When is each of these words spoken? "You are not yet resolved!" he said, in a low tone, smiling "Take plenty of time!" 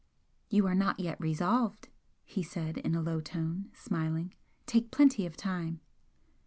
"You 0.49 0.65
are 0.65 0.73
not 0.73 0.99
yet 0.99 1.21
resolved!" 1.21 1.89
he 2.25 2.41
said, 2.41 2.79
in 2.79 2.95
a 2.95 3.03
low 3.03 3.21
tone, 3.21 3.69
smiling 3.75 4.33
"Take 4.65 4.89
plenty 4.89 5.27
of 5.27 5.37
time!" 5.37 5.79